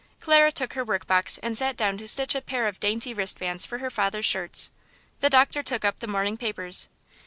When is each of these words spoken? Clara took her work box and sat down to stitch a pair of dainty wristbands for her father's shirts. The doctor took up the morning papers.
Clara 0.19 0.51
took 0.51 0.73
her 0.73 0.83
work 0.83 1.05
box 1.05 1.37
and 1.43 1.55
sat 1.55 1.77
down 1.77 1.95
to 1.99 2.07
stitch 2.07 2.33
a 2.33 2.41
pair 2.41 2.67
of 2.67 2.79
dainty 2.79 3.13
wristbands 3.13 3.67
for 3.67 3.77
her 3.77 3.91
father's 3.91 4.25
shirts. 4.25 4.71
The 5.19 5.29
doctor 5.29 5.61
took 5.61 5.85
up 5.85 5.99
the 5.99 6.07
morning 6.07 6.37
papers. 6.37 6.89